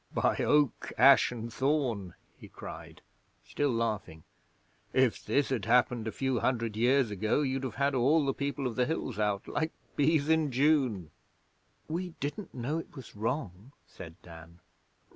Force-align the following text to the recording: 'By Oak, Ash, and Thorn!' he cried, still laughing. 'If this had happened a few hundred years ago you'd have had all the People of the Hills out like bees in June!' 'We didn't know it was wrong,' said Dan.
'By 0.11 0.37
Oak, 0.37 0.91
Ash, 0.97 1.31
and 1.31 1.53
Thorn!' 1.53 2.15
he 2.35 2.47
cried, 2.47 3.03
still 3.45 3.69
laughing. 3.69 4.23
'If 4.93 5.23
this 5.23 5.49
had 5.49 5.65
happened 5.65 6.07
a 6.07 6.11
few 6.11 6.39
hundred 6.39 6.75
years 6.75 7.11
ago 7.11 7.43
you'd 7.43 7.63
have 7.63 7.75
had 7.75 7.93
all 7.93 8.25
the 8.25 8.33
People 8.33 8.65
of 8.65 8.75
the 8.75 8.87
Hills 8.87 9.19
out 9.19 9.47
like 9.47 9.73
bees 9.95 10.27
in 10.27 10.51
June!' 10.51 11.11
'We 11.87 12.15
didn't 12.19 12.51
know 12.55 12.79
it 12.79 12.95
was 12.95 13.15
wrong,' 13.15 13.73
said 13.85 14.19
Dan. 14.23 14.59